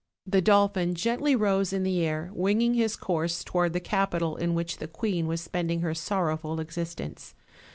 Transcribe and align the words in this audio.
The 0.25 0.41
dolphin 0.41 0.95
gently 0.95 1.35
rose 1.35 1.71
in 1.71 1.83
the 1.83 2.03
air, 2.03 2.31
winging 2.33 2.73
his 2.73 2.95
course 2.95 3.43
toward 3.43 3.73
the 3.73 3.79
capital 3.79 4.35
in 4.35 4.55
which 4.55 4.77
the 4.77 4.87
queen 4.87 5.27
was 5.27 5.41
spending 5.41 5.81
her 5.81 5.93
sorrowful 5.93 6.59
existence. 6.59 7.35